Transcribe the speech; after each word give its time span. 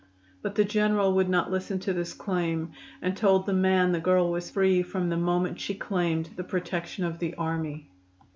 But 0.41 0.55
the 0.55 0.63
General 0.65 1.13
would 1.13 1.29
not 1.29 1.51
listen 1.51 1.77
to 1.81 1.93
this 1.93 2.11
claim, 2.15 2.71
and 3.03 3.15
told 3.15 3.45
the 3.45 3.53
man 3.53 3.91
the 3.91 3.99
girl 3.99 4.31
was 4.31 4.49
free 4.49 4.81
from 4.81 5.09
the 5.09 5.15
moment 5.15 5.59
she 5.59 5.75
claimed 5.75 6.31
the 6.35 6.43
protection 6.43 7.03
of 7.05 7.19
the 7.19 7.35
army. 7.35 7.87